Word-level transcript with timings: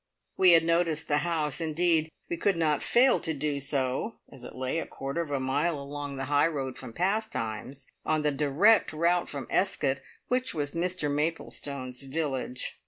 We 0.35 0.53
had 0.53 0.63
noticed 0.65 1.07
the 1.07 1.19
house, 1.19 1.61
indeed, 1.61 2.09
we 2.27 2.35
could 2.35 2.57
not 2.57 2.81
fail 2.81 3.19
to 3.19 3.35
do 3.35 3.59
so, 3.59 4.15
as 4.31 4.43
it 4.43 4.55
lay 4.55 4.79
a 4.79 4.87
quarter 4.87 5.21
of 5.21 5.29
a 5.29 5.39
mile 5.39 5.77
along 5.77 6.15
the 6.15 6.25
high 6.25 6.47
road 6.47 6.75
from 6.79 6.91
Pastimes, 6.91 7.85
on 8.03 8.23
the 8.23 8.31
direct 8.31 8.93
route 8.93 9.29
from 9.29 9.45
Escott, 9.51 10.01
which 10.27 10.55
was 10.55 10.73
Mr 10.73 11.11
Maplestone's 11.13 12.01
village. 12.01 12.79